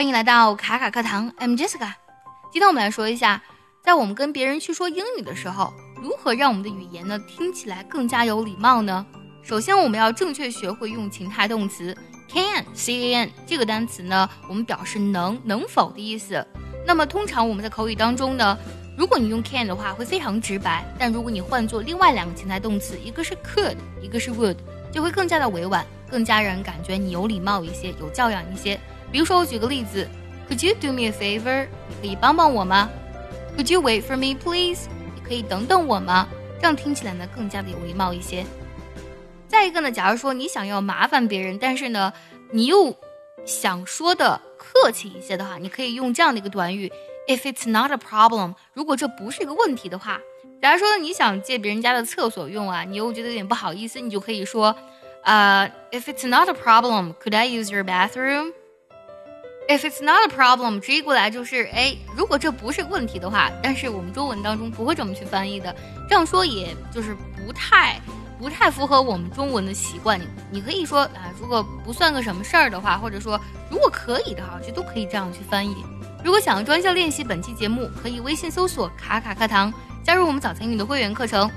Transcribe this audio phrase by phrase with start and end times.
[0.00, 1.92] 欢迎来到卡卡课堂，I'm Jessica。
[2.50, 3.42] 今天我们来说一下，
[3.84, 9.04] 在我们跟别人去说英语的时候，如何让我们的语言呢听起来更加有礼貌呢？
[9.42, 11.94] 首先，我们要正确学会用情态动词
[12.30, 16.42] can，c a n 这个单词呢，我们表示能、能否的意思。
[16.86, 18.56] 那么，通常我们在口语当中呢，
[18.96, 24.56] 如果你用 can 的话，会非常直白；但如果你换做另外两个情态动词，一个是 could，一个是 would，
[24.90, 28.80] 就会更加的委婉，更加让人感觉你有礼貌一些，有教养一些。
[29.10, 30.08] 比如说，我举个例子
[30.48, 31.66] ，Could you do me a favor？
[31.88, 32.88] 你可以帮帮我吗
[33.56, 34.86] ？Could you wait for me, please？
[35.14, 36.28] 你可以等等我吗？
[36.60, 38.44] 这样听起来呢更加的有礼貌一些。
[39.48, 42.12] 再一个呢，假如说你想要麻烦别人，但是呢
[42.52, 42.96] 你又
[43.44, 46.92] 想说的客气一些的话，你可以用这样的一个短语
[47.26, 50.20] ：If it's not a problem，如果这不是一个问题的话。
[50.62, 54.76] 假如说你想借别人家的厕所用啊，你又觉得有点不好意思，你就可以说，
[55.24, 58.52] 呃，If it's not a problem，could I use your bathroom？
[59.70, 65.72] If it's not a problem，直译过来就是哎，如果这不是问题的话，但是我们中文当中不会这么去翻译的，
[66.08, 68.00] 这样说也就是不太
[68.36, 70.18] 不太符合我们中文的习惯。
[70.18, 75.76] 你你可以说啊，如果不算个什么事儿的话，或者说如果可以的话，这都可以这样去翻译。
[76.24, 81.48] 如果想要专项练习本期节目，可以微信搜索“卡卡课堂”，加入我们早餐英语的会员课程。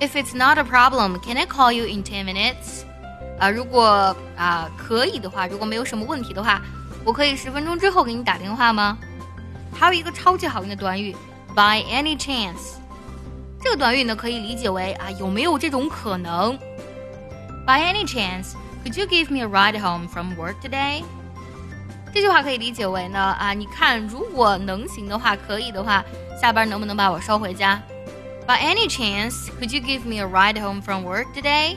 [0.00, 2.86] If it's not a problem，can I call you in ten minutes？
[3.38, 6.62] 啊，如果啊可以的话，如果没有什么问题的话。
[7.06, 8.98] 我可以十分钟之后给你打电话吗？
[9.72, 11.14] 还有一个超级好用的短语
[11.54, 12.74] ，by any chance。
[13.62, 16.58] 这个短语呢可以理解为啊有没有这种可能
[17.64, 21.04] ？By any chance，could you give me a ride home from work today？
[22.12, 26.04] 这句话可以理解为呢啊你看如果能行的话，可以的话，
[26.42, 27.80] 下班能不能把我捎回家
[28.48, 31.76] ？By any chance，could you give me a ride home from work today？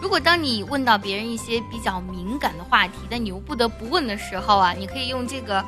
[0.00, 5.64] 如果当你问到别人一些比较敏感的话题，但你又不得不问的时候啊，你可以用这个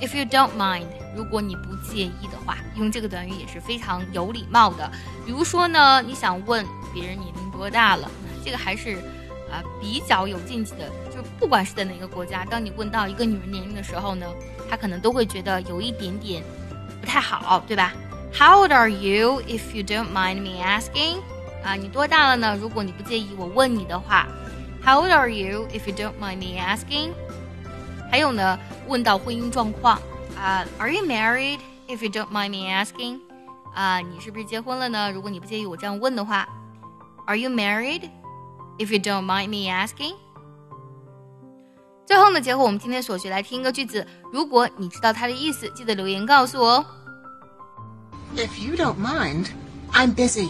[0.00, 0.84] "if you don't mind"，
[1.16, 4.90] 如果你不介意的话，用这个短语也是非常有礼貌的。
[5.24, 8.10] 比如说呢，你想问别人年龄多大了，
[8.44, 8.96] 这个还是
[9.50, 10.88] 啊比较有禁忌的。
[11.14, 14.26] 就不管是在哪个国家，当你问到一个女人年龄的时候呢，
[14.68, 16.42] 她可能都会觉得有一点点
[17.00, 17.92] 不太好，对吧
[18.36, 21.18] ？How old are you, if you don't mind me asking?
[21.63, 22.57] 啊，你多大了呢？
[22.59, 24.27] 如果你不介意我问你的话，
[24.85, 27.11] How old are you, if you don't mind me asking？
[28.11, 29.97] 还有呢，问到婚姻状况
[30.37, 33.19] 啊，Are you married, if you don't mind me asking？
[33.73, 35.11] 啊，你是不是结婚了呢？
[35.11, 36.47] 如果你不介意我这样问的话，
[37.25, 38.09] Are you married,
[38.77, 40.15] if you don't mind me asking？
[42.05, 46.85] 最后呢，结合我们今天所学来听一个句子，如果你知道它的意思，记得留言告诉我哦。
[48.35, 49.47] If you don't mind,
[49.93, 50.49] I'm busy.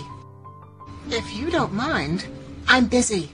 [1.10, 2.26] If you don't mind,
[2.68, 3.30] I'm busy.